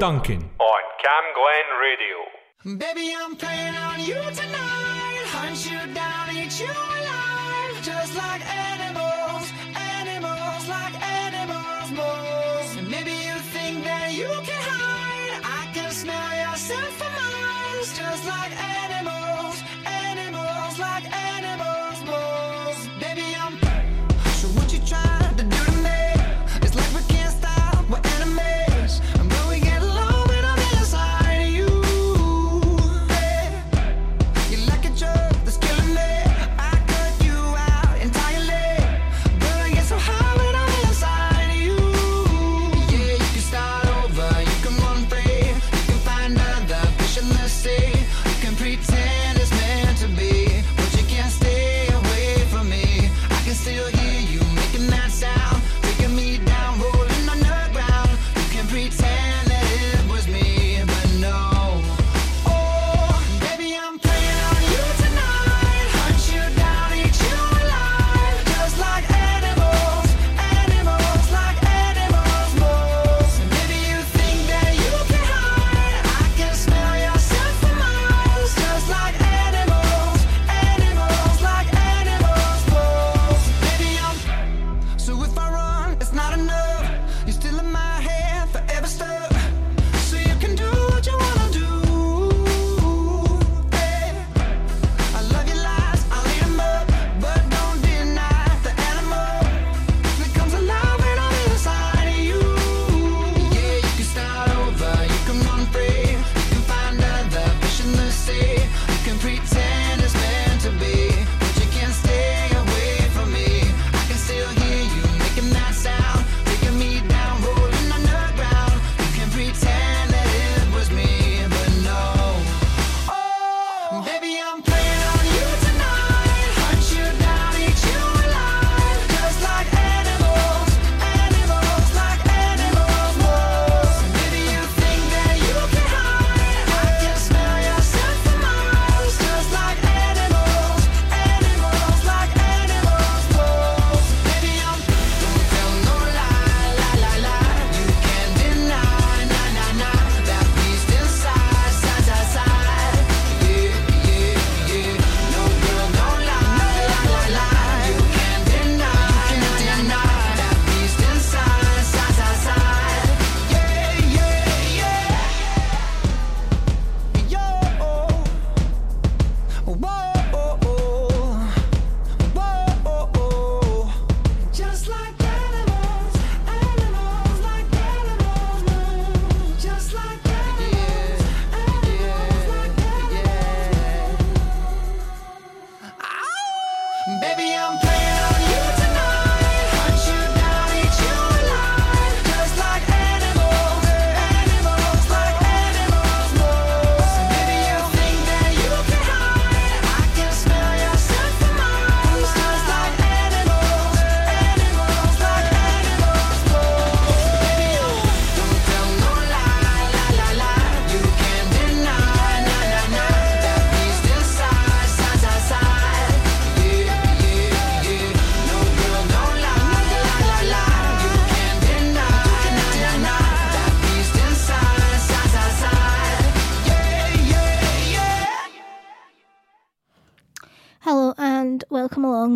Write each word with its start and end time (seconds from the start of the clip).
Duncan. 0.00 0.49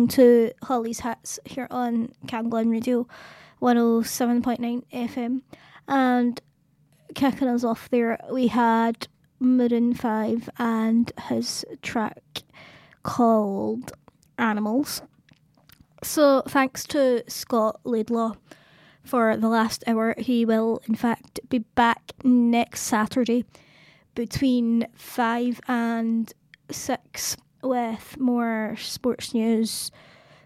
to 0.09 0.51
Holly's 0.63 1.01
Hits 1.01 1.39
here 1.45 1.67
on 1.69 2.13
Cam 2.27 2.49
Glen 2.49 2.69
Radio 2.69 3.07
107.9 3.61 4.83
FM. 4.91 5.41
And 5.87 6.41
kicking 7.13 7.47
us 7.47 7.63
off 7.63 7.89
there, 7.89 8.19
we 8.31 8.47
had 8.47 9.07
Maroon 9.39 9.93
5 9.93 10.49
and 10.57 11.11
his 11.29 11.65
track 11.81 12.43
called 13.03 13.91
Animals. 14.37 15.01
So, 16.03 16.41
thanks 16.47 16.83
to 16.85 17.23
Scott 17.27 17.79
Laidlaw 17.83 18.33
for 19.03 19.37
the 19.37 19.49
last 19.49 19.83
hour. 19.87 20.15
He 20.17 20.45
will, 20.45 20.81
in 20.87 20.95
fact, 20.95 21.39
be 21.49 21.59
back 21.59 22.11
next 22.23 22.81
Saturday 22.81 23.45
between 24.13 24.87
5 24.95 25.61
and 25.67 26.33
6 26.69 27.37
with 27.65 28.17
more 28.19 28.75
sports 28.79 29.33
news, 29.33 29.91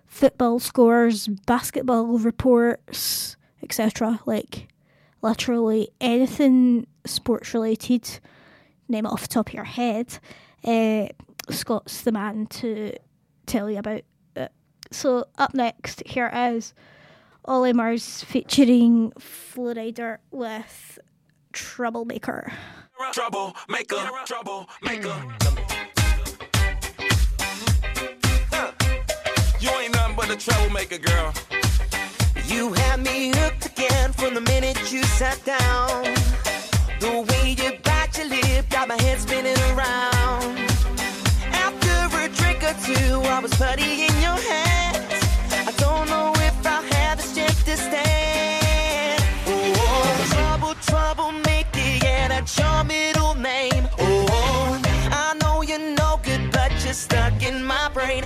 football 0.08 0.60
scores, 0.60 1.28
basketball 1.28 2.18
reports, 2.18 3.38
etc. 3.62 4.20
Like 4.26 4.68
literally 5.22 5.90
anything 6.02 6.88
sports 7.06 7.54
related, 7.54 8.20
name 8.88 9.06
it 9.06 9.10
off 9.10 9.24
the 9.24 9.28
top 9.28 9.50
of 9.50 9.54
your 9.54 9.64
head. 9.66 10.20
Uh, 10.64 11.08
Scott's 11.50 12.02
the 12.02 12.12
man 12.12 12.46
to 12.48 12.94
tell 13.46 13.70
you 13.70 13.80
about 13.80 14.02
it. 14.36 14.52
So 14.92 15.26
up 15.38 15.54
next, 15.54 16.02
here 16.06 16.32
is 16.34 16.74
Olly 17.46 17.74
Murs 17.74 18.24
featuring 18.24 19.12
Flo 19.20 19.74
Rida 19.74 20.18
with 20.32 21.00
Troublemaker. 21.54 22.52
Troublemaker, 23.14 24.10
troublemaker. 24.26 25.10
Mm. 25.10 25.69
not 30.30 30.38
a 30.38 30.50
troublemaker, 30.50 30.98
girl. 31.00 31.34
You 32.46 32.74
had 32.74 33.00
me 33.00 33.32
hooked 33.36 33.66
again 33.66 34.14
from 34.14 34.34
the 34.36 34.42
minute 34.42 34.92
you 34.92 35.04
sat 35.04 35.44
down. 35.44 36.04
The 37.00 37.26
way 37.30 37.56
you 37.58 37.78
bite 37.84 38.18
your 38.18 38.28
lip 38.28 38.70
got 38.70 38.88
my 38.88 39.02
head 39.02 39.20
spinning 39.20 39.58
around. 39.72 40.60
After 41.66 42.18
a 42.18 42.30
drink 42.30 42.64
or 42.64 42.76
two, 42.86 43.22
I 43.28 43.40
was 43.40 43.54
putty 43.56 44.04
in 44.04 44.14
your 44.22 44.38
hands. 44.52 45.24
I 45.52 45.72
don't 45.78 46.08
know 46.10 46.32
if 46.36 46.66
I 46.66 46.82
have 46.94 47.18
the 47.18 47.24
strength 47.24 47.66
to 47.66 47.78
stand. 47.78 49.24
Oh, 49.48 50.28
trouble, 50.32 50.76
troublemaker, 50.86 52.06
and 52.06 52.32
that's 52.32 52.58
your 52.58 52.84
middle 52.84 53.34
name. 53.36 53.88
Oh, 54.00 54.82
I 55.12 55.36
know 55.42 55.62
you're 55.64 55.80
no 55.80 56.20
good, 56.24 56.52
but 56.52 56.72
you're 56.84 56.94
stuck 56.94 57.42
in 57.42 57.64
my 57.64 57.90
brain. 57.94 58.26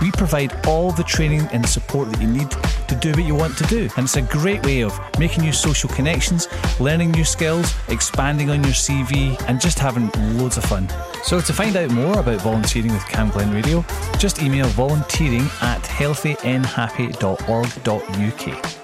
We 0.00 0.10
provide 0.12 0.66
all 0.66 0.92
the 0.92 1.04
training 1.04 1.42
and 1.52 1.68
support 1.68 2.10
that 2.10 2.20
you 2.20 2.28
need 2.28 2.50
to 2.88 2.96
do 2.96 3.12
what 3.12 3.24
you 3.24 3.34
want 3.34 3.58
to 3.58 3.64
do. 3.64 3.88
And 3.96 4.04
it's 4.04 4.16
a 4.16 4.22
great 4.22 4.64
way 4.64 4.82
of 4.82 4.98
making 5.18 5.42
new 5.44 5.52
social 5.52 5.90
connections, 5.90 6.48
learning 6.80 7.10
new 7.10 7.24
skills, 7.24 7.74
expanding 7.88 8.48
on 8.50 8.64
your 8.64 8.72
CV, 8.72 9.40
and 9.48 9.60
just 9.60 9.78
having 9.78 10.10
loads 10.38 10.56
of 10.56 10.64
fun. 10.64 10.88
So 11.22 11.40
to 11.40 11.52
find 11.52 11.76
out 11.76 11.90
more 11.90 12.18
about 12.18 12.40
volunteering 12.40 12.92
with 12.92 13.06
Cam 13.08 13.28
Glen 13.30 13.52
Radio, 13.52 13.84
just 14.18 14.42
email 14.42 14.66
volunteering 14.68 15.46
at 15.60 15.82
healthynhappy.org.uk. 15.82 18.76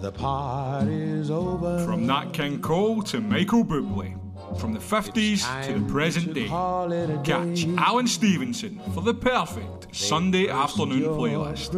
The 0.00 0.12
party's 0.12 1.30
over. 1.30 1.84
From 1.84 2.06
Nat 2.06 2.32
King 2.32 2.60
Cole 2.60 3.02
to 3.04 3.20
Michael 3.20 3.64
Bublé. 3.64 4.23
From 4.58 4.72
the 4.72 4.78
50s 4.78 5.66
to 5.66 5.78
the 5.78 5.92
present 5.92 6.34
day. 6.34 6.48
Call 6.48 6.92
it 6.92 7.10
a 7.10 7.18
Catch. 7.22 7.66
Alan 7.76 8.06
Stevenson 8.06 8.80
for 8.94 9.00
the 9.02 9.14
perfect 9.14 9.94
Sunday 9.94 10.48
afternoon 10.48 11.00
Your 11.00 11.16
playlist. 11.16 11.72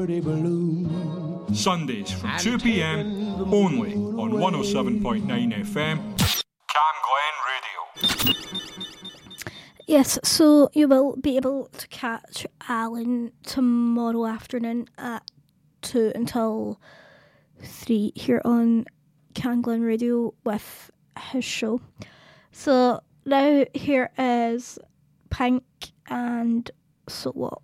Sundays 1.55 2.11
from 2.11 2.31
2 2.39 2.59
pm 2.59 3.53
only 3.53 3.95
on 3.95 4.33
107.9 4.33 5.27
FM. 5.27 5.99
Cam 6.69 6.95
Glen 7.07 7.37
Radio. 7.47 8.35
Yes, 9.87 10.19
so 10.25 10.69
you 10.73 10.89
will 10.89 11.17
be 11.17 11.37
able 11.37 11.67
to 11.79 11.89
catch 11.89 12.47
Alan 12.69 13.33
tomorrow 13.45 14.27
afternoon 14.27 14.89
at 14.99 15.23
2 15.83 16.13
until 16.15 16.81
3 17.63 18.13
here 18.15 18.43
on 18.45 18.87
Camglen 19.35 19.85
Radio 19.87 20.35
with 20.45 20.91
his 21.31 21.45
show. 21.45 21.81
So 22.59 23.01
now 23.27 23.67
here 23.75 24.11
is 24.17 24.79
Pink 25.29 25.63
and 26.09 26.71
So 27.07 27.31
What. 27.33 27.61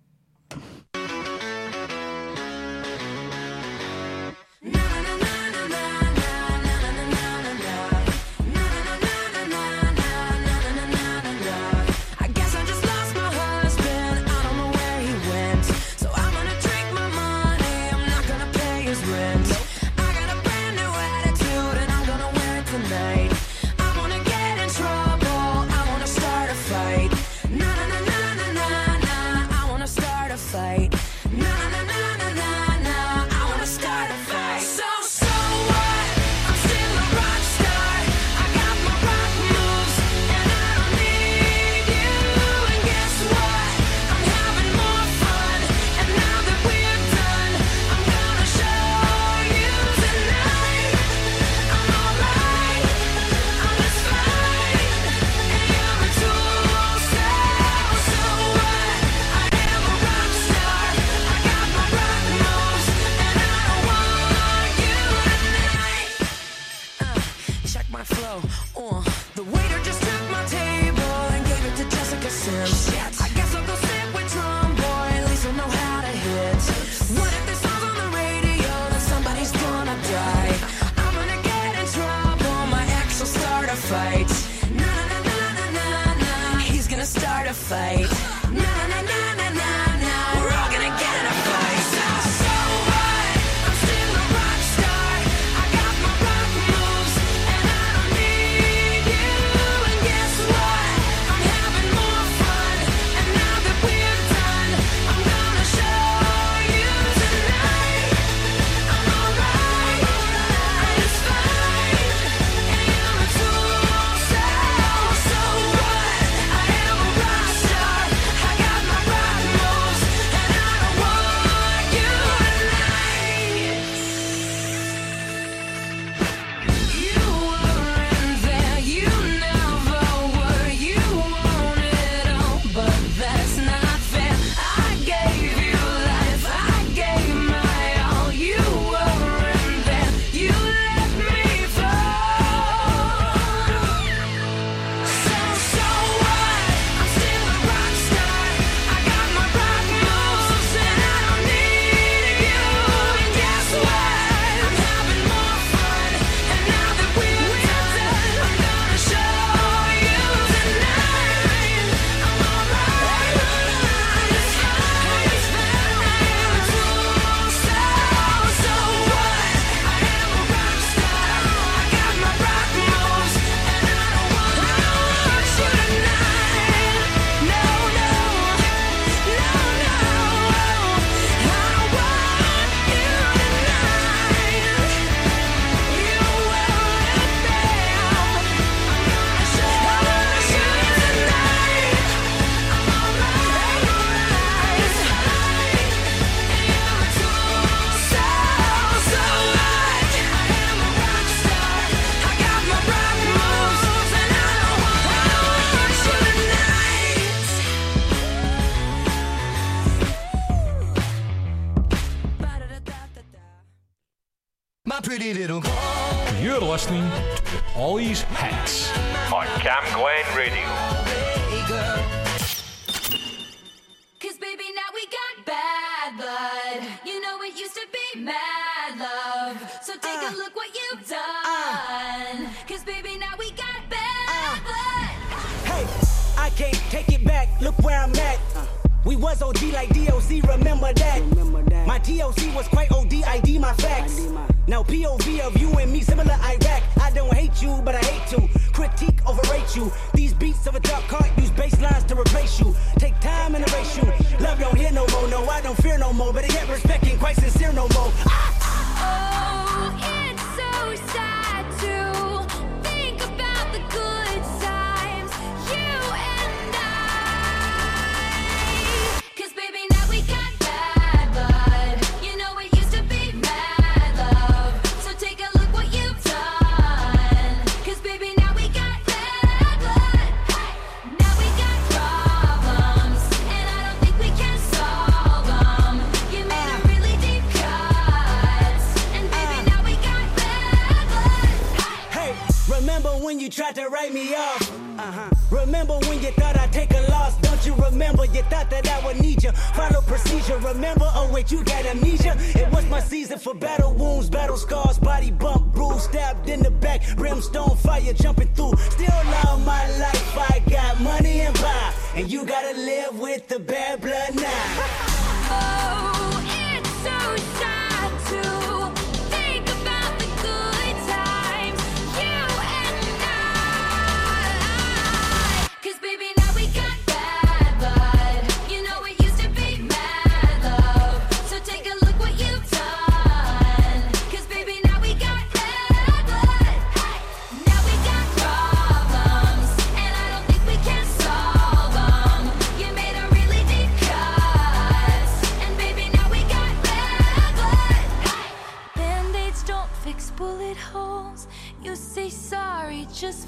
You 296.23 296.31
thought 296.31 296.57
I'd 296.57 296.71
take 296.71 296.89
a 296.93 297.01
loss, 297.11 297.37
don't 297.41 297.65
you 297.65 297.75
remember? 297.75 298.23
You 298.23 298.43
thought 298.43 298.69
that 298.69 298.87
I 298.87 299.05
would 299.05 299.19
need 299.19 299.43
you. 299.43 299.51
Follow 299.51 299.99
procedure, 299.99 300.57
remember? 300.59 301.11
Oh, 301.13 301.29
wait, 301.33 301.51
you 301.51 301.65
got 301.65 301.85
amnesia. 301.85 302.37
It 302.55 302.71
was 302.71 302.85
my 302.85 303.01
season 303.01 303.39
for 303.39 303.53
battle 303.53 303.93
wounds, 303.93 304.29
battle 304.29 304.55
scars, 304.55 304.97
body 304.99 305.31
bump, 305.31 305.73
bruise, 305.73 306.03
stabbed 306.03 306.47
in 306.47 306.61
the 306.61 306.71
back, 306.71 307.01
brimstone 307.17 307.75
fire 307.75 308.13
jumping 308.13 308.47
through. 308.53 308.77
Still 308.91 309.11
all 309.43 309.57
my 309.59 309.85
life, 309.99 310.37
I 310.37 310.63
got 310.69 311.01
money 311.01 311.41
and 311.41 311.53
power. 311.55 311.93
And 312.15 312.31
you 312.31 312.45
gotta 312.45 312.77
live 312.77 313.19
with 313.19 313.49
the 313.49 313.59
bad 313.59 313.99
blood 313.99 314.33
now. 314.33 314.43
oh. 315.51 316.12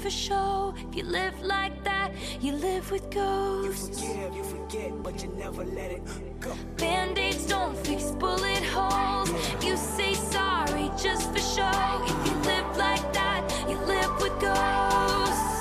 for 0.06 0.10
show. 0.10 0.74
If 0.88 0.96
you 0.96 1.02
live 1.02 1.34
like 1.42 1.82
that, 1.82 2.12
you 2.40 2.52
live 2.52 2.90
with 2.92 3.10
ghosts. 3.10 4.00
You 4.00 4.08
forgive, 4.08 4.36
you 4.36 4.44
forget, 4.44 5.02
but 5.02 5.22
you 5.22 5.28
never 5.36 5.64
let 5.64 5.90
it 5.90 6.02
go. 6.40 6.52
Band 6.76 7.18
aids 7.18 7.46
don't 7.46 7.76
fix 7.84 8.12
bullet 8.12 8.62
holes. 8.74 9.30
You 9.64 9.76
say 9.76 10.14
sorry 10.14 10.90
just 10.96 11.32
for 11.32 11.42
show. 11.54 11.80
If 12.12 12.18
you 12.28 12.36
live 12.52 12.68
like 12.76 13.06
that, 13.14 13.42
you 13.68 13.76
live 13.94 14.12
with 14.22 14.34
ghosts. 14.48 15.54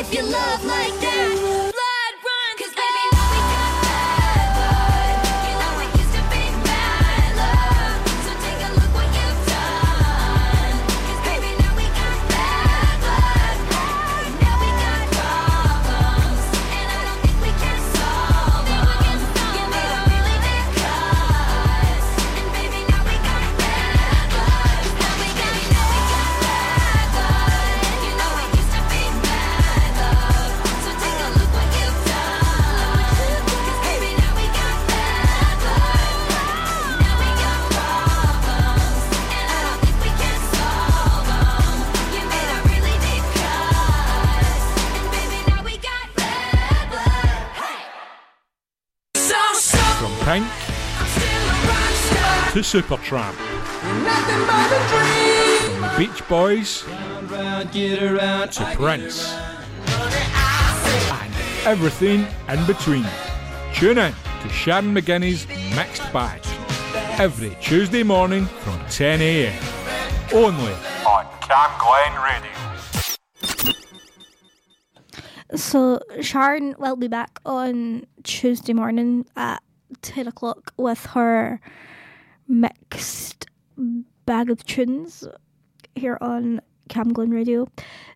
If 0.00 0.12
you 0.14 0.22
love 0.22 0.64
like 0.66 0.96
that, 1.04 1.57
Supertramp. 52.68 53.32
From 55.80 55.98
Beach 55.98 56.28
Boys 56.28 56.84
round, 57.30 57.74
around, 57.74 58.52
to 58.52 58.64
Prince. 58.76 59.32
And 61.10 61.34
everything 61.64 62.26
in 62.46 62.66
between. 62.66 63.06
Tune 63.72 63.96
in 63.96 64.12
to 64.42 64.48
Sharon 64.50 64.94
McGinney's 64.94 65.46
Mixed 65.74 66.12
Bag 66.12 66.42
every 67.18 67.56
Tuesday 67.62 68.02
morning 68.02 68.44
from 68.44 68.78
10 68.90 69.22
a.m. 69.22 69.62
Only 70.34 70.74
on 71.06 71.26
Cam 71.40 71.70
Glen 71.80 72.12
Radio. 72.22 72.52
So 75.56 76.00
Sharon 76.20 76.74
will 76.78 76.96
be 76.96 77.08
back 77.08 77.40
on 77.46 78.04
Tuesday 78.24 78.74
morning 78.74 79.24
at 79.36 79.62
10 80.02 80.28
o'clock 80.28 80.74
with 80.76 81.06
her 81.06 81.62
mixed 82.48 83.46
bag 84.26 84.50
of 84.50 84.64
tunes 84.64 85.26
here 85.94 86.18
on 86.20 86.60
Camglen 86.88 87.32
Radio. 87.32 87.68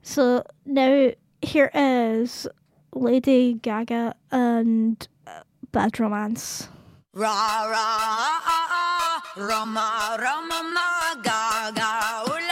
So 0.02 0.42
now 0.66 1.10
here 1.42 1.70
is 1.74 2.46
Lady 2.94 3.54
Gaga 3.54 4.14
and 4.30 5.06
Bad 5.72 6.00
Romance. 6.00 6.68
Ra 7.14 7.28
ra 7.28 7.76
ah, 7.76 8.42
ah, 8.46 8.68
ah, 8.70 9.22
Roma, 9.36 10.16
Roma, 10.18 11.20
Gaga, 11.22 12.32
ooh, 12.32 12.51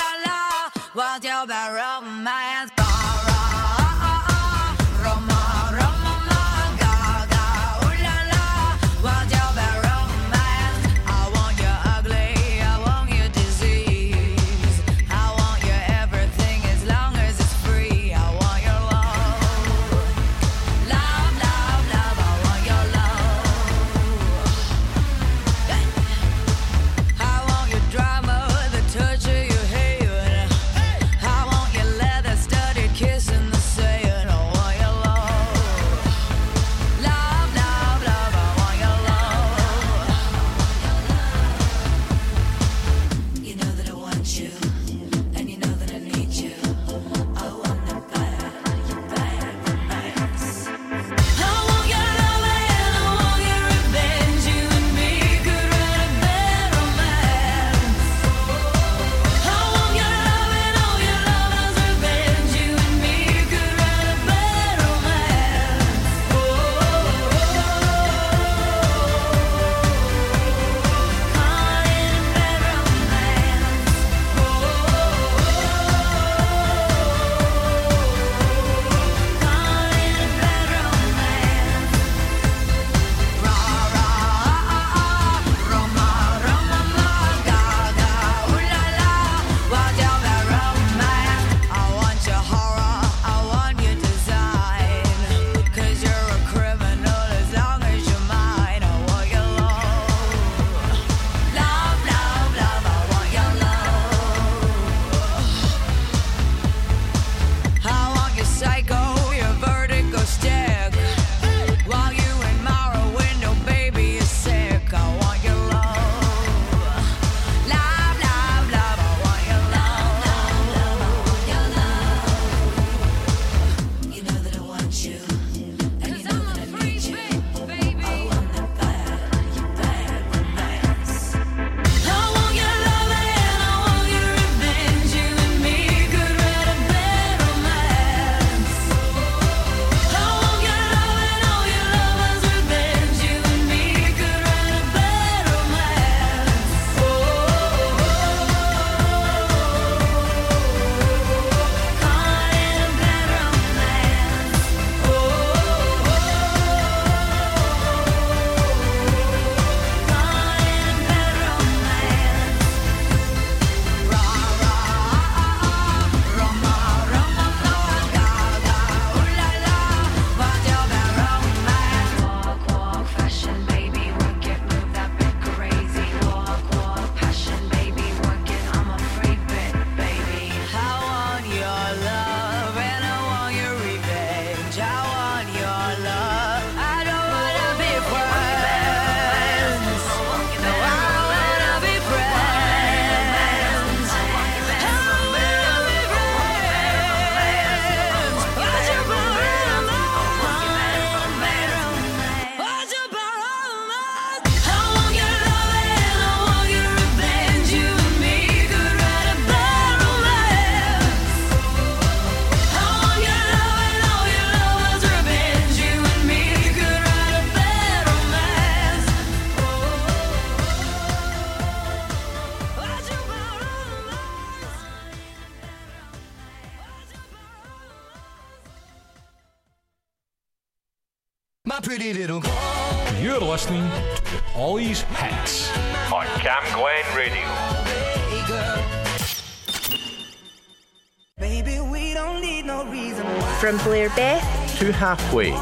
halfway, 245.01 245.53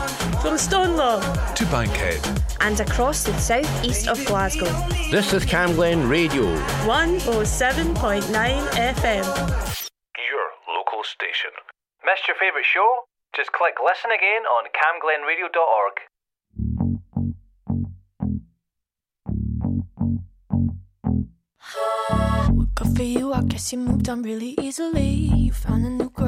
from 0.42 0.58
Stonelaw 0.58 1.20
to 1.54 1.64
Bankhead, 1.66 2.18
and 2.60 2.80
across 2.80 3.22
the 3.22 3.32
southeast 3.38 4.08
of 4.08 4.18
Glasgow. 4.26 4.66
This 5.12 5.32
is 5.32 5.44
Cam 5.44 5.76
Glen 5.76 6.08
Radio, 6.08 6.42
107.9 6.82 7.94
FM. 8.74 9.24
your 10.18 10.48
local 10.76 11.04
station. 11.04 11.52
Missed 12.04 12.26
your 12.26 12.36
favourite 12.36 12.66
show? 12.66 13.04
Just 13.36 13.52
click 13.52 13.74
listen 13.78 14.10
again 14.10 14.42
on 14.42 14.64
camglenradio.org. 14.74 15.94
Good 22.74 22.96
for 22.96 23.02
you, 23.04 23.32
I 23.32 23.42
guess 23.42 23.72
you 23.72 23.78
moved 23.78 24.08
on 24.08 24.22
really 24.22 24.56
easily. 24.60 25.10
You 25.10 25.52
found 25.52 25.86
a 25.86 25.90
new 25.90 26.10
girl 26.10 26.27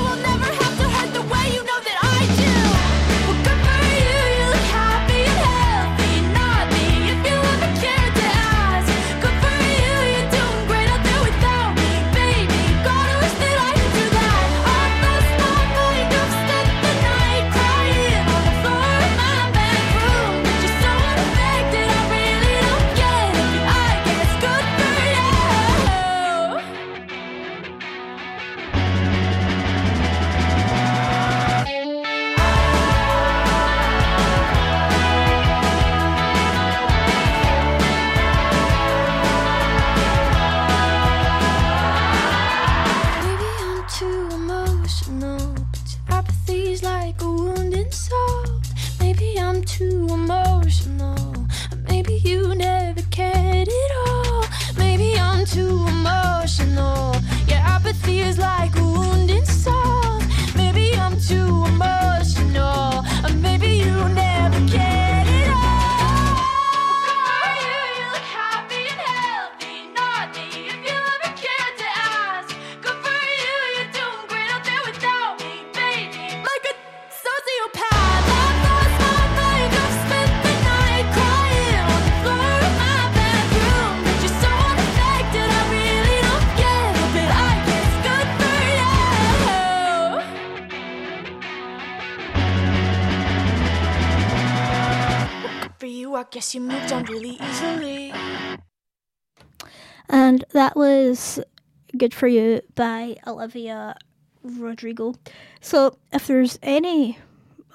For 102.11 102.27
You 102.27 102.61
by 102.75 103.17
Olivia 103.25 103.95
Rodrigo. 104.43 105.15
So, 105.59 105.97
if 106.11 106.27
there's 106.27 106.59
any 106.61 107.17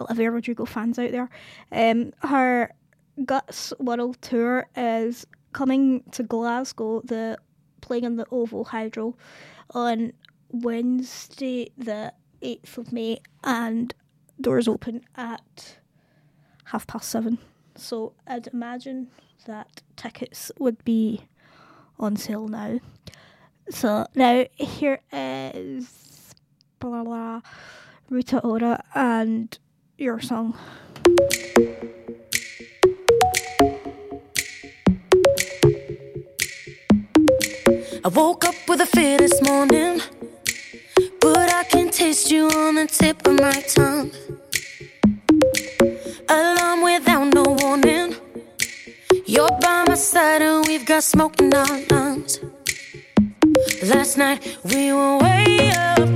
Olivia 0.01 0.31
Rodrigo 0.31 0.65
fans 0.65 0.99
out 0.99 1.11
there, 1.11 1.29
um, 1.73 2.13
her 2.21 2.73
Guts 3.25 3.73
World 3.79 4.21
Tour 4.21 4.67
is 4.77 5.27
coming 5.53 6.03
to 6.13 6.23
Glasgow, 6.23 7.01
the 7.03 7.39
playing 7.81 8.05
in 8.05 8.17
the 8.17 8.27
OVO 8.31 8.65
Hydro 8.65 9.17
on 9.71 10.13
Wednesday, 10.51 11.71
the 11.79 12.13
8th 12.43 12.79
of 12.79 12.93
May, 12.93 13.21
and 13.43 13.95
doors 14.41 14.69
open 14.69 15.03
at 15.17 15.79
half 16.65 16.87
past 16.87 17.09
seven. 17.09 17.39
So, 17.75 18.13
I'd 18.27 18.49
imagine 18.49 19.09
that 19.47 19.83
tickets 19.97 20.53
would 20.59 20.85
be 20.85 21.23
on 21.99 22.17
sale 22.17 22.49
now. 22.49 22.81
So 23.69 24.07
now 24.15 24.45
here 24.55 25.01
is 25.13 26.35
blah 26.79 27.03
blah, 27.03 27.41
Rita 28.09 28.39
Ora 28.41 28.83
and 28.95 29.59
your 29.99 30.21
song. 30.21 30.57
I 38.05 38.09
woke 38.09 38.45
up 38.45 38.55
with 38.69 38.81
a 38.81 38.87
fear 38.87 39.19
this 39.19 39.43
morning, 39.43 40.01
but 41.21 41.53
I 41.53 41.65
can 41.65 41.91
taste 41.91 42.31
you 42.31 42.47
on 42.49 42.77
the 42.77 42.87
tip 42.87 43.27
of 43.27 43.35
my 43.41 43.61
tongue. 43.63 44.13
Alarm 46.29 46.83
without 46.83 47.35
no 47.35 47.43
warning. 47.61 48.15
You're 49.27 49.51
by 49.61 49.85
my 49.89 49.97
side 49.97 50.43
and 50.43 50.65
we've 50.67 50.87
got 50.87 51.03
smoke 51.03 51.41
in 51.41 51.53
our 51.53 51.81
lungs. 51.91 52.16
Last 53.87 54.19
night 54.19 54.59
we 54.65 54.93
were 54.93 55.19
way 55.19 55.71
up, 55.71 56.16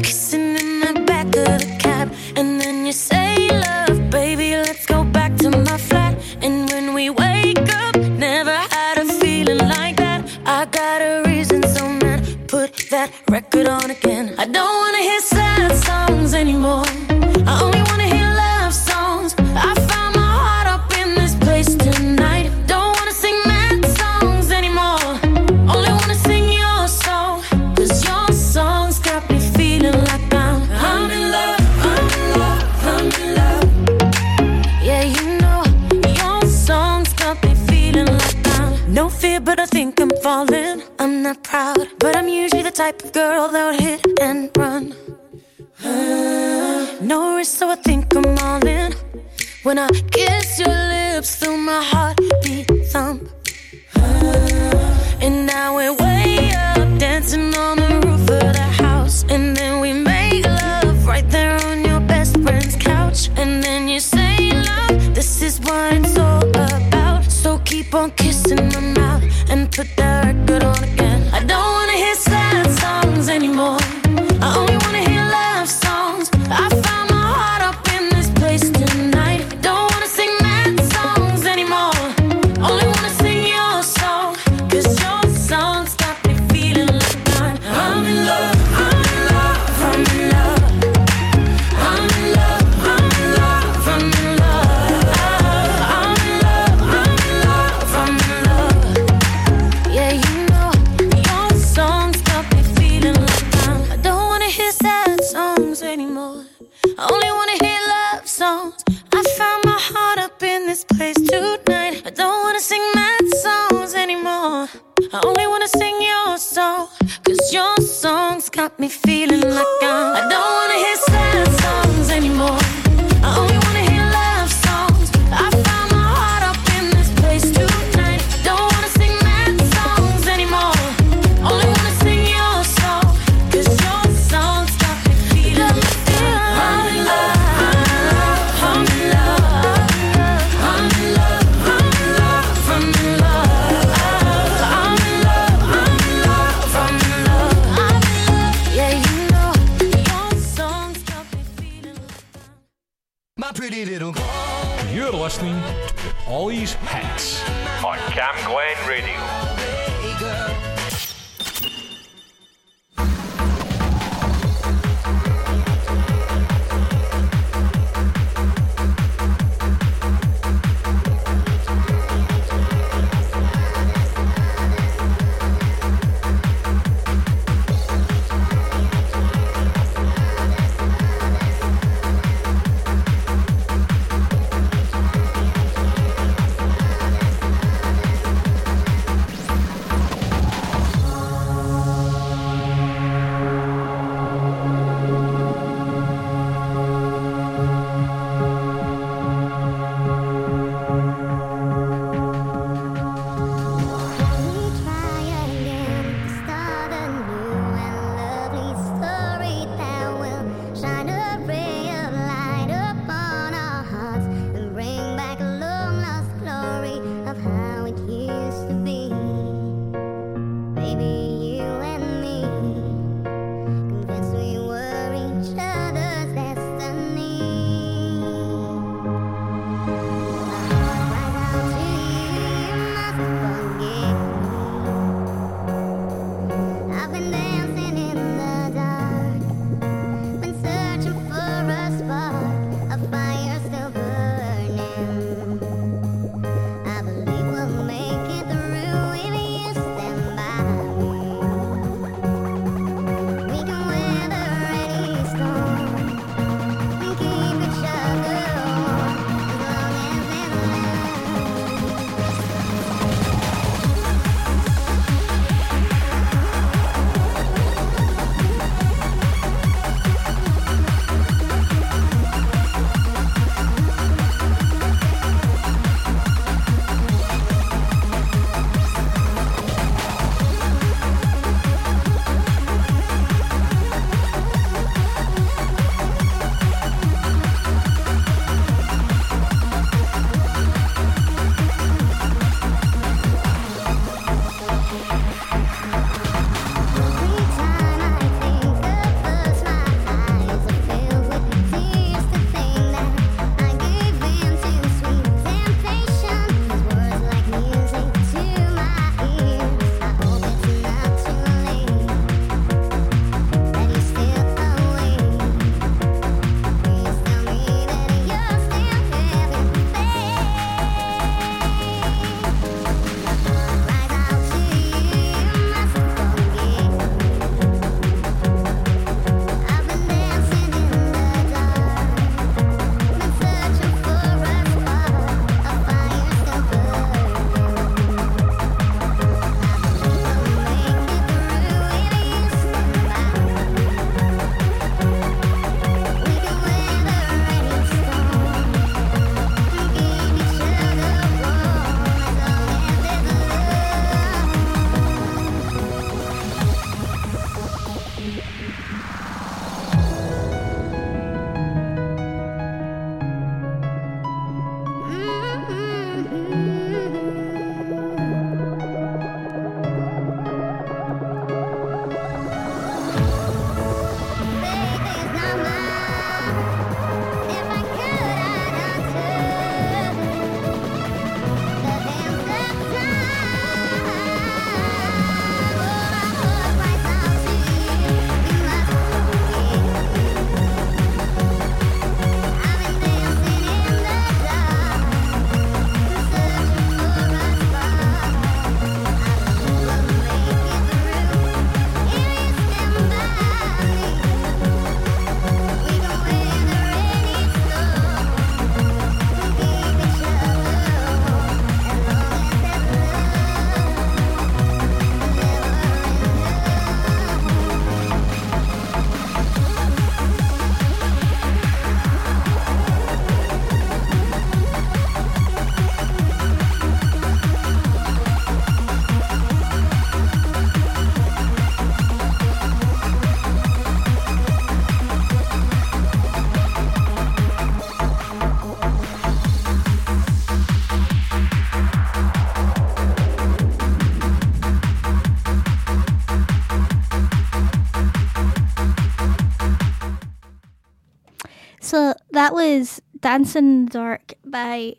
that 452.41 452.55
was 452.55 453.03
Dancing 453.21 453.65
in 453.65 453.85
the 453.85 453.91
Dark 453.91 454.33
by 454.47 454.95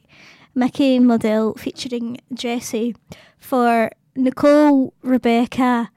Mickey 0.54 1.00
Modelle 1.00 1.56
featuring 1.56 2.20
Jessy 2.32 2.96
for 3.40 3.90
Nicole, 4.16 4.94
Rebecca, 5.02 5.90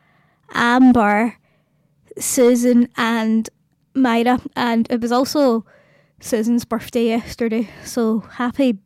Amber, 0.54 1.36
Susan, 2.18 2.88
and 2.96 3.50
Myra. 3.94 4.40
And 4.56 4.90
it 4.90 5.02
was 5.02 5.12
also 5.12 5.66
Susan's 6.18 6.64
birthday 6.64 7.08
yesterday. 7.08 7.68
So 7.84 8.20
happy 8.20 8.78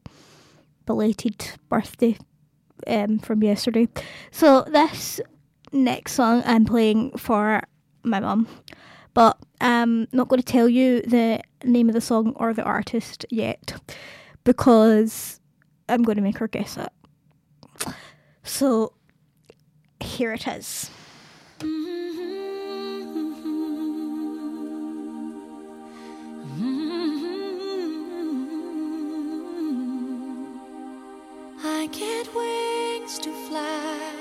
belated 0.84 1.52
birthday 1.68 2.18
um, 2.88 3.20
from 3.20 3.40
yesterday. 3.40 3.86
So 4.32 4.62
this 4.62 5.20
next 5.70 6.14
song 6.14 6.42
I'm 6.44 6.64
playing 6.64 7.18
for 7.18 7.62
my 8.02 8.18
mum, 8.18 8.48
but 9.18 9.36
I'm 9.60 10.06
not 10.12 10.28
going 10.28 10.40
to 10.40 10.46
tell 10.46 10.68
you 10.68 11.02
the 11.02 11.40
name 11.64 11.88
of 11.88 11.94
the 11.96 12.00
song 12.00 12.34
or 12.36 12.54
the 12.54 12.62
artist 12.62 13.26
yet 13.30 13.74
because 14.44 15.40
I'm 15.88 16.04
going 16.04 16.14
to 16.14 16.22
make 16.22 16.38
her 16.38 16.46
guess 16.46 16.76
it. 16.76 16.92
So 18.44 18.92
here 19.98 20.34
it 20.34 20.46
is. 20.46 20.88
I 31.64 31.88
get 31.90 32.32
wings 32.36 33.18
to 33.18 33.32
fly. 33.48 34.12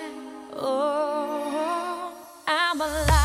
Oh, 0.53 2.15
I'm 2.47 2.81
alive. 2.81 3.16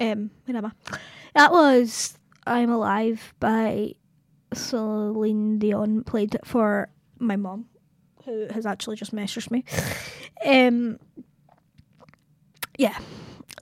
Um 0.00 0.30
where 0.46 0.56
am 0.56 0.66
I? 0.66 0.72
That 1.34 1.52
was 1.52 2.18
I'm 2.46 2.70
Alive 2.70 3.34
by 3.38 3.94
Celine 4.52 5.58
Dion 5.58 6.02
played 6.02 6.34
it 6.34 6.44
for 6.46 6.88
my 7.18 7.36
mom, 7.36 7.66
who 8.24 8.48
has 8.50 8.66
actually 8.66 8.96
just 8.96 9.14
messaged 9.14 9.50
me. 9.50 9.64
Um 10.44 10.98
yeah. 12.78 12.98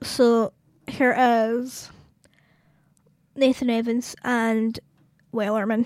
So 0.01 0.53
here 0.87 1.15
is 1.17 1.91
Nathan 3.35 3.69
Evans 3.69 4.15
and 4.23 4.79
Wellerman. 5.33 5.85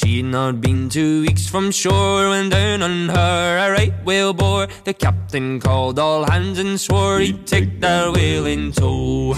She 0.00 0.16
had 0.22 0.32
not 0.32 0.62
been 0.62 0.88
two 0.88 1.20
weeks 1.20 1.46
from 1.46 1.70
shore 1.70 2.30
when 2.30 2.48
down 2.48 2.82
on 2.82 3.10
her 3.10 3.58
a 3.58 3.70
right 3.70 3.92
whale 4.02 4.32
bore. 4.32 4.66
The 4.84 4.94
captain 4.94 5.60
called 5.60 5.98
all 5.98 6.24
hands 6.24 6.58
and 6.58 6.80
swore 6.80 7.18
he'd 7.18 7.46
take 7.46 7.80
that 7.80 8.10
whale 8.14 8.46
in 8.46 8.72
tow. 8.72 9.34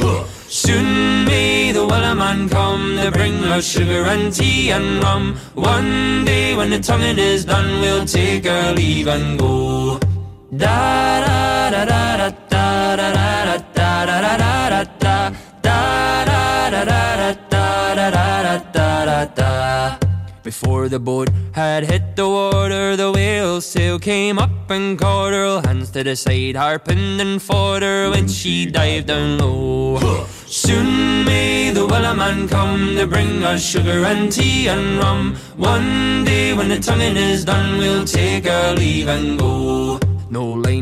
Soon 0.46 1.24
may 1.24 1.72
the 1.72 1.84
Wellerman 1.84 2.48
come 2.48 2.96
to 2.96 3.10
bring 3.10 3.42
us 3.46 3.66
sugar 3.66 4.04
and 4.04 4.32
tea 4.32 4.70
and 4.70 5.02
rum. 5.02 5.34
One 5.54 6.24
day 6.24 6.54
when 6.54 6.70
the 6.70 6.78
tonguing 6.78 7.18
is 7.18 7.44
done, 7.44 7.80
we'll 7.80 8.06
take 8.06 8.46
our 8.46 8.72
leave 8.72 9.08
and 9.08 9.40
go. 9.40 9.98
Da 10.56 11.26
da 11.26 11.70
da 11.70 11.84
da 11.84 12.16
da 12.18 12.96
da 12.96 12.96
da 12.96 13.56
da. 13.56 13.71
Before 20.52 20.86
the 20.90 20.98
boat 20.98 21.30
had 21.52 21.82
hit 21.82 22.14
the 22.14 22.28
water, 22.28 22.94
the 22.94 23.10
whale's 23.10 23.64
sail 23.64 23.98
came 23.98 24.38
up 24.38 24.70
and 24.76 24.98
caught 24.98 25.32
her. 25.32 25.62
Hands 25.66 25.90
to 25.92 26.04
the 26.04 26.14
side, 26.14 26.56
harping 26.56 27.18
and 27.24 27.40
fought 27.40 27.80
her 27.80 28.10
when 28.10 28.28
she 28.28 28.66
dived 28.66 29.06
down 29.06 29.38
low. 29.38 30.26
Soon 30.46 31.24
may 31.24 31.70
the 31.70 31.86
Wellerman 31.92 32.50
come 32.50 32.96
to 32.96 33.06
bring 33.06 33.42
us 33.42 33.62
sugar 33.64 34.04
and 34.04 34.30
tea 34.30 34.68
and 34.68 34.98
rum. 34.98 35.36
One 35.56 36.24
day 36.26 36.52
when 36.52 36.68
the 36.68 36.78
tonguing 36.78 37.16
is 37.16 37.46
done, 37.46 37.78
we'll 37.78 38.04
take 38.04 38.46
our 38.46 38.74
leave 38.74 39.08
and 39.08 39.38
go. 39.38 39.98
No 40.28 40.44
line 40.64 40.81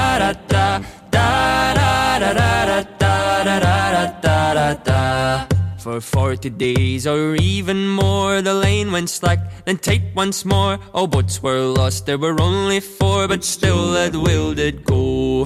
for 5.81 5.99
forty 5.99 6.49
days 6.49 7.07
or 7.07 7.35
even 7.35 7.87
more, 7.87 8.41
the 8.41 8.53
lane 8.53 8.91
went 8.91 9.09
slack, 9.09 9.65
then 9.65 9.77
tight 9.77 10.03
once 10.15 10.45
more. 10.45 10.77
All 10.93 11.07
boats 11.07 11.41
were 11.41 11.61
lost, 11.61 12.05
there 12.05 12.19
were 12.19 12.39
only 12.39 12.79
four, 12.79 13.27
but 13.27 13.43
still 13.43 13.91
that 13.93 14.15
will 14.15 14.53
did 14.53 14.85
go. 14.85 15.45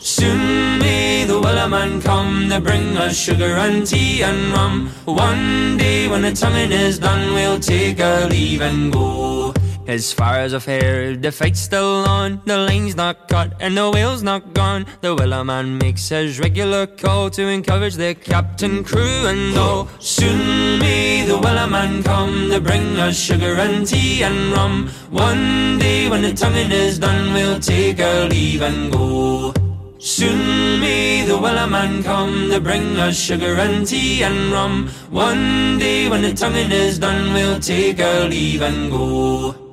Soon 0.00 0.78
may 0.80 1.24
the 1.24 1.40
Wellerman 1.40 2.02
come 2.02 2.48
to 2.48 2.60
bring 2.60 2.96
us 2.96 3.16
sugar 3.16 3.56
and 3.56 3.86
tea 3.86 4.22
and 4.22 4.52
rum. 4.52 4.88
One 5.04 5.76
day 5.76 6.08
when 6.08 6.22
the 6.22 6.32
tonguing 6.32 6.72
is 6.72 6.98
done, 6.98 7.32
we'll 7.34 7.60
take 7.60 8.00
our 8.00 8.26
leave 8.28 8.62
and 8.62 8.92
go. 8.92 9.54
As 9.86 10.12
far 10.12 10.34
as 10.34 10.52
I've 10.52 10.64
heard, 10.64 11.22
the 11.22 11.30
fight's 11.30 11.60
still 11.60 12.02
on. 12.10 12.42
The 12.44 12.58
line's 12.58 12.96
not 12.96 13.28
cut 13.28 13.54
and 13.60 13.76
the 13.76 13.88
whale's 13.88 14.20
not 14.20 14.52
gone. 14.52 14.84
The 15.00 15.14
Wellerman 15.14 15.80
makes 15.80 16.08
his 16.08 16.40
regular 16.40 16.88
call 16.88 17.30
to 17.30 17.46
encourage 17.46 17.94
the 17.94 18.16
captain, 18.16 18.82
crew, 18.82 19.26
and 19.30 19.56
all. 19.56 19.75
Soon 19.98 20.78
may 20.78 21.24
the 21.26 21.38
Wellerman 21.44 22.04
come 22.04 22.50
to 22.50 22.60
bring 22.60 22.96
us 22.96 23.16
sugar 23.18 23.54
and 23.64 23.86
tea 23.86 24.22
and 24.22 24.52
rum. 24.52 24.88
One 25.10 25.78
day 25.78 26.08
when 26.08 26.22
the 26.22 26.32
tonguing 26.32 26.70
is 26.70 26.98
done, 26.98 27.32
we'll 27.34 27.60
take 27.60 28.00
our 28.00 28.28
leave 28.28 28.62
and 28.62 28.92
go. 28.92 29.52
Soon 29.98 30.80
may 30.80 31.26
the 31.26 31.34
Wellerman 31.34 32.04
come 32.04 32.50
to 32.50 32.60
bring 32.60 32.96
us 32.96 33.16
sugar 33.18 33.54
and 33.56 33.86
tea 33.86 34.22
and 34.22 34.52
rum. 34.52 34.88
One 35.10 35.78
day 35.78 36.08
when 36.08 36.22
the 36.22 36.32
tonguing 36.32 36.70
is 36.70 36.98
done, 36.98 37.32
we'll 37.34 37.60
take 37.60 38.00
our 38.00 38.28
leave 38.28 38.62
and 38.62 38.90
go. 38.90 39.65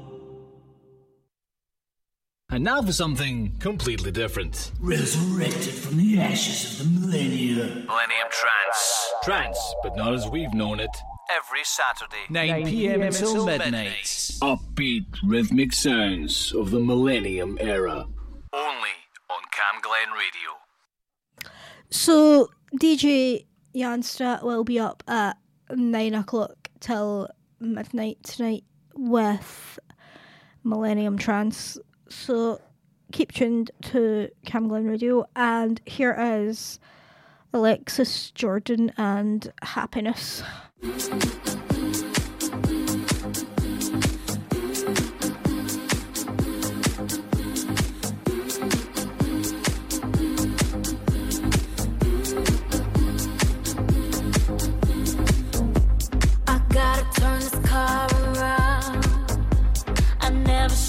And 2.53 2.63
now 2.63 2.83
for 2.83 2.93
something 2.93 3.55
completely 3.57 4.11
different. 4.11 4.73
Resurrected 4.79 5.73
from 5.73 5.97
the 5.97 6.19
ashes 6.19 6.79
of 6.79 6.85
the 6.85 6.99
millennium. 6.99 7.87
Millennium 7.87 8.27
Trance. 8.29 9.13
Trance, 9.23 9.73
but 9.81 9.95
not 9.95 10.13
as 10.13 10.27
we've 10.27 10.53
known 10.53 10.79
it. 10.79 10.95
Every 11.35 11.63
Saturday. 11.63 12.25
9 12.29 12.67
p.m. 12.67 13.01
until 13.01 13.47
midnight. 13.47 14.03
Upbeat 14.43 15.05
rhythmic 15.25 15.73
sounds 15.73 16.53
of 16.53 16.69
the 16.69 16.79
millennium 16.79 17.57
era. 17.59 18.05
Only 18.53 18.93
on 19.31 19.41
Camglen 19.49 20.13
Radio. 20.13 21.49
So 21.89 22.51
DJ 22.79 23.47
Janstrat 23.75 24.43
will 24.43 24.63
be 24.63 24.77
up 24.77 25.01
at 25.07 25.37
nine 25.71 26.13
o'clock 26.13 26.69
till 26.79 27.29
midnight 27.59 28.19
tonight 28.21 28.63
with 28.93 29.79
Millennium 30.63 31.17
Trance. 31.17 31.79
So 32.09 32.61
keep 33.11 33.31
tuned 33.31 33.71
to 33.83 34.29
Camglen 34.45 34.89
Radio 34.89 35.25
and 35.35 35.81
here 35.85 36.15
is 36.19 36.79
Alexis 37.53 38.31
Jordan 38.31 38.91
and 38.97 39.51
Happiness. 39.61 40.43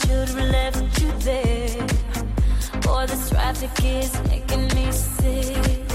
Never 0.07 0.27
should 0.27 0.39
have 0.39 0.51
left 0.51 1.01
you 1.01 1.13
there. 1.21 1.87
Boy, 2.83 3.07
this 3.07 3.31
traffic 3.31 3.85
is 3.85 4.13
making 4.29 4.67
me 4.75 4.91
sick. 4.93 5.89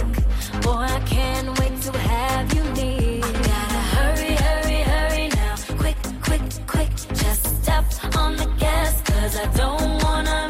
Boy, 0.62 0.86
I 0.97 1.01
can't 1.05 1.60
wait 1.60 1.82
to 1.82 1.97
have 1.97 2.53
you 2.53 2.64
near. 2.74 3.22
Gotta 3.22 3.82
hurry, 3.95 4.36
hurry, 4.36 4.82
hurry 4.82 5.28
now. 5.30 5.55
Quick, 5.78 5.97
quick, 6.22 6.41
quick. 6.68 6.91
Just 7.14 7.64
step 7.64 7.86
on 8.16 8.36
the 8.38 8.47
gas, 8.57 9.01
cause 9.01 9.38
I 9.38 9.45
don't 9.55 10.03
wanna 10.03 10.48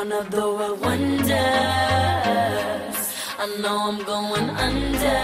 one 0.00 0.12
of 0.12 0.30
the 0.30 0.40
world 0.40 0.80
wonders. 0.80 1.30
I 3.42 3.46
know 3.60 3.76
I'm 3.88 4.00
going 4.14 4.48
under. 4.66 5.22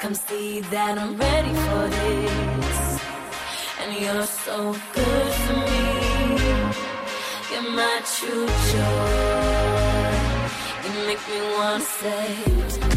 Come 0.00 0.14
see 0.14 0.60
that 0.74 0.94
I'm 1.02 1.14
ready 1.26 1.54
for 1.64 1.84
this. 1.96 2.80
And 3.80 3.90
you're 4.02 4.28
so 4.46 4.56
good 4.96 5.32
for 5.44 5.58
me. 5.68 5.86
You're 7.50 7.70
my 7.78 7.96
true 8.16 8.48
joy. 8.72 10.08
You 10.84 10.90
make 11.08 11.22
me 11.28 11.38
wanna 11.56 11.84
say. 12.00 12.87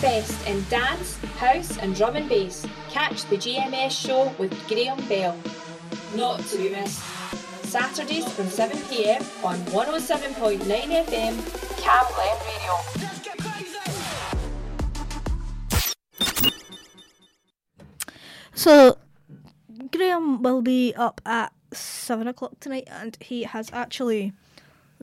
Best 0.00 0.46
in 0.46 0.64
dance, 0.70 1.18
house, 1.36 1.76
and 1.76 1.94
drum 1.94 2.16
and 2.16 2.26
bass, 2.26 2.66
catch 2.88 3.26
the 3.26 3.36
GMS 3.36 3.90
show 3.90 4.34
with 4.38 4.50
Graham 4.66 4.96
Bell. 5.08 5.36
Not 6.16 6.40
to 6.46 6.56
be 6.56 6.70
missed. 6.70 7.02
Saturdays 7.64 8.26
from 8.32 8.46
7pm 8.46 9.44
on 9.44 9.58
107.9 9.66 10.58
FM, 10.58 11.34
Camglen 11.82 12.38
Radio. 12.46 13.00
So, 18.54 18.96
Graham 19.92 20.42
will 20.42 20.62
be 20.62 20.94
up 20.94 21.20
at 21.26 21.52
seven 21.72 22.26
o'clock 22.26 22.58
tonight, 22.60 22.88
and 22.90 23.18
he 23.20 23.42
has 23.42 23.68
actually 23.70 24.32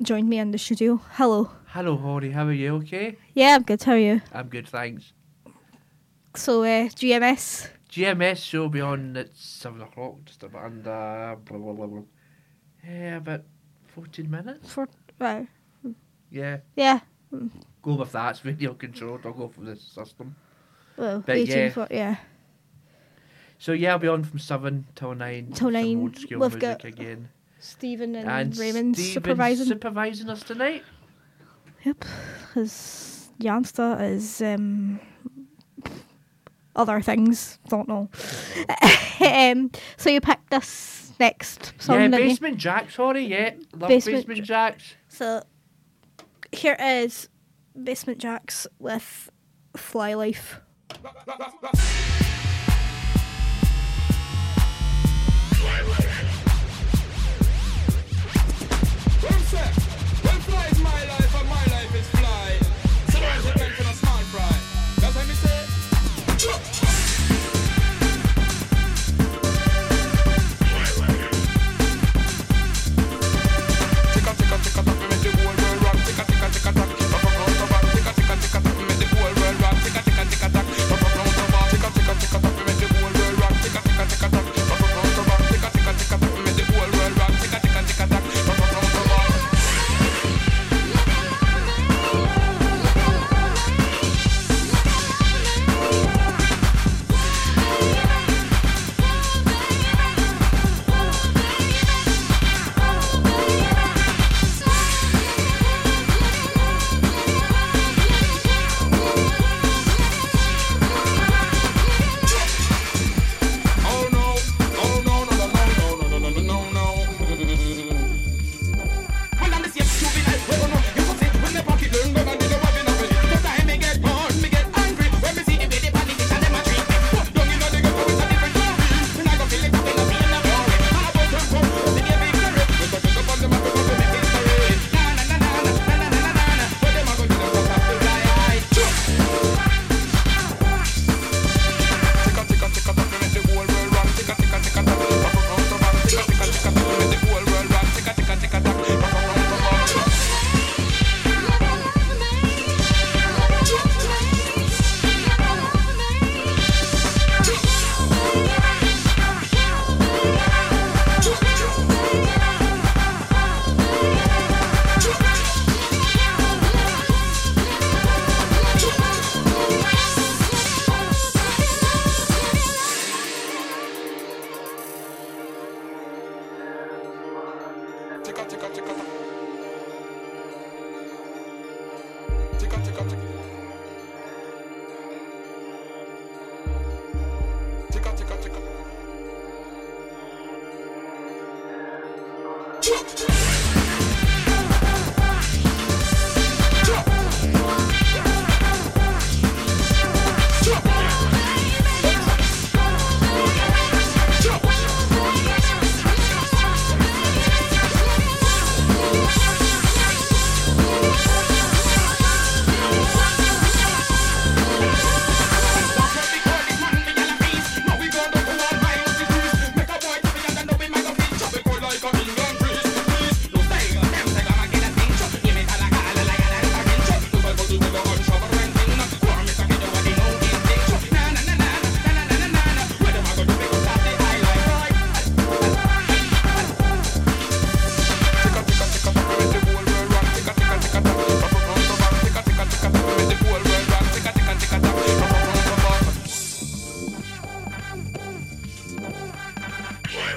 joined 0.02 0.28
me 0.28 0.40
in 0.40 0.50
the 0.50 0.58
studio. 0.58 1.02
Hello. 1.12 1.52
Hello, 1.68 1.98
Holly. 1.98 2.32
How 2.32 2.46
are 2.48 2.54
you? 2.54 2.76
Okay? 2.78 3.18
Yeah, 3.34 3.56
I'm 3.56 3.64
good. 3.64 3.84
How 3.84 3.94
are 3.94 3.98
you? 3.98 4.22
I'm 4.34 4.48
good, 4.48 4.68
thanks. 4.68 5.14
So, 6.36 6.64
uh, 6.64 6.88
GMS. 6.90 7.68
GMS 7.90 8.38
show 8.44 8.62
will 8.62 8.70
be 8.70 8.82
on 8.82 9.18
at 9.18 9.36
seven 9.36 9.82
o'clock, 9.82 10.16
just 10.26 10.44
about 10.44 10.66
under 10.66 11.38
blah 11.46 11.58
blah 11.58 11.74
blah. 11.74 11.88
blah. 11.88 12.02
Yeah, 12.88 13.18
about 13.18 13.42
fourteen 13.88 14.30
minutes. 14.30 14.72
For 14.72 14.88
right. 15.20 15.48
Yeah. 16.30 16.58
Yeah. 16.76 17.00
Go 17.82 17.94
with 17.96 18.12
that. 18.12 18.32
It's 18.32 18.46
radio 18.46 18.74
controlled. 18.74 19.22
I'll 19.26 19.34
go 19.34 19.48
for 19.48 19.62
the 19.62 19.76
system. 19.76 20.36
Well, 20.98 21.24
But 21.26 21.38
18 21.38 21.58
yeah. 21.58 21.70
for 21.70 21.88
yeah. 21.90 22.16
So 23.58 23.72
yeah, 23.72 23.92
I'll 23.94 24.00
be 24.00 24.08
on 24.08 24.24
from 24.24 24.40
seven 24.40 24.86
till 24.96 25.16
nine. 25.16 25.52
Till 25.52 25.68
some 25.68 25.74
nine. 25.74 25.98
Old 26.02 26.18
school 26.18 26.40
We've 26.40 26.52
music 26.52 26.62
got 26.62 26.86
again. 26.86 27.30
Stephen 27.60 28.16
and, 28.16 28.30
And 28.30 28.58
Raymond 28.58 28.98
supervising. 28.98 29.66
supervising 29.66 30.30
us 30.30 30.44
tonight. 30.44 30.84
Yep, 31.88 32.04
because 32.50 33.30
Jansta 33.40 34.02
is 34.02 34.42
um, 34.42 35.00
other 36.76 37.00
things. 37.00 37.60
Don't 37.70 37.88
know. 37.88 38.10
um, 39.22 39.72
so 39.96 40.10
you 40.10 40.20
picked 40.20 40.50
this 40.50 41.14
next 41.18 41.72
song, 41.80 41.96
yeah, 41.96 42.08
didn't 42.10 42.20
you? 42.20 42.30
Basement 42.32 42.58
Jaxx. 42.58 42.92
Sorry, 42.92 43.26
yeah, 43.26 43.52
love 43.72 43.88
Basement 43.88 44.28
Basement, 44.28 44.50
Jaxx. 44.50 44.96
So 45.08 45.44
here 46.52 46.76
is 46.78 47.30
Basement 47.82 48.20
Jaxx 48.20 48.68
with 48.80 49.30
Fly 49.78 50.14
Life. 50.14 50.60
Well 59.24 59.32
said. 59.46 59.87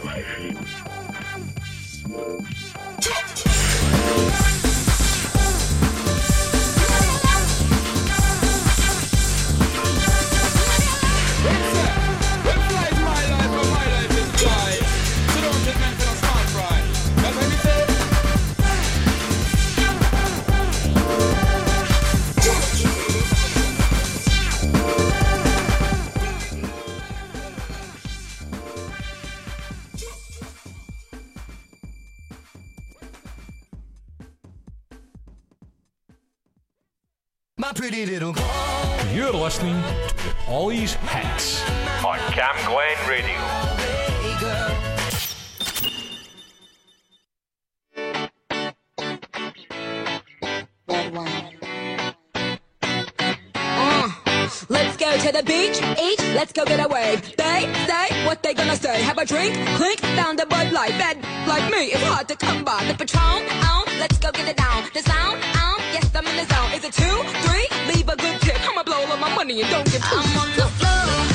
Thank 0.02 0.24
you. 3.94 3.99
listening 39.50 39.82
to 40.06 40.28
Holly's 40.46 40.94
Hits 41.10 41.68
on 42.04 42.18
Cam 42.30 42.54
Glen 42.70 42.96
Radio. 43.08 43.34
Uh, 53.66 55.18
to 55.18 55.32
the 55.32 55.42
beach, 55.42 55.82
eat, 56.00 56.20
let's 56.36 56.52
go 56.52 56.64
get 56.64 56.78
a 56.78 56.86
wave. 56.86 57.20
They 57.36 57.68
say 57.88 58.24
what 58.24 58.44
they 58.44 58.54
gonna 58.54 58.76
say. 58.76 59.02
Have 59.02 59.18
a 59.18 59.24
drink, 59.24 59.52
clink, 59.76 59.98
found 60.14 60.38
a 60.38 60.46
Bud 60.46 60.70
Light. 60.70 60.90
Bad 60.90 61.16
like 61.48 61.68
me, 61.72 61.86
it's 61.86 62.04
hard 62.04 62.28
to 62.28 62.36
come 62.36 62.62
by. 62.62 62.84
The 62.84 62.94
Patron, 62.94 63.42
on, 63.66 63.84
let's 63.98 64.16
go 64.18 64.30
get 64.30 64.46
it 64.46 64.56
down. 64.56 64.84
The 64.94 65.02
sound, 65.02 65.42
on, 65.42 65.80
yes, 65.92 66.08
I'm 66.14 66.24
in 66.28 66.36
the 66.36 66.46
zone. 66.54 66.72
Is 66.72 66.84
it 66.84 66.92
two, 66.92 67.24
three? 67.42 67.69
money 69.50 69.62
and 69.62 69.70
don't 69.70 69.90
get 69.90 70.02
I'm 70.04 70.38
on 70.38 70.50
the 70.56 70.66
floor. 70.78 71.29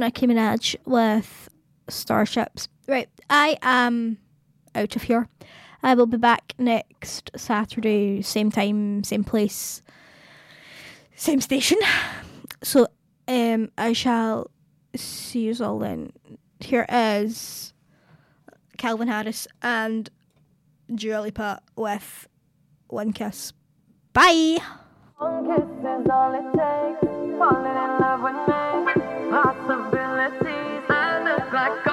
Nicki 0.00 0.26
Minaj 0.26 0.76
with 0.84 1.48
Starships. 1.88 2.68
Right, 2.88 3.08
I 3.28 3.56
am 3.62 4.18
out 4.74 4.96
of 4.96 5.02
here. 5.02 5.28
I 5.82 5.94
will 5.94 6.06
be 6.06 6.16
back 6.16 6.54
next 6.58 7.30
Saturday, 7.36 8.22
same 8.22 8.50
time, 8.50 9.04
same 9.04 9.24
place, 9.24 9.82
same 11.14 11.40
station. 11.40 11.78
So 12.62 12.88
um, 13.28 13.70
I 13.78 13.92
shall 13.92 14.50
see 14.94 15.46
you 15.46 15.64
all 15.64 15.78
then. 15.78 16.12
Here 16.58 16.86
is 16.88 17.72
Calvin 18.76 19.08
Harris 19.08 19.46
and 19.62 20.10
Dua 20.94 21.20
Lipa 21.20 21.60
with 21.76 22.28
One 22.88 23.12
Kiss. 23.12 23.52
Bye! 24.12 24.58
One 25.18 25.46
kiss 25.46 25.64
is 25.64 26.10
all 26.10 26.34
it 26.34 26.44
takes, 26.52 27.38
falling 27.38 27.76
in 27.76 28.00
love 28.00 28.22
with 28.22 28.48
me 28.48 28.69
qualities 30.20 30.84
I 30.90 31.22
look 31.24 31.50
like 31.50 31.89